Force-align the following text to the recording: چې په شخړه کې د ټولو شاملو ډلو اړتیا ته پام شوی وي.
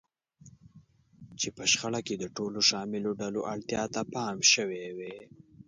چې 1.39 1.47
په 1.55 1.63
شخړه 1.71 2.01
کې 2.07 2.15
د 2.17 2.25
ټولو 2.35 2.59
شاملو 2.69 3.11
ډلو 3.21 3.41
اړتیا 3.53 3.83
ته 3.93 4.01
پام 4.13 4.37
شوی 4.53 4.85
وي. 4.97 5.15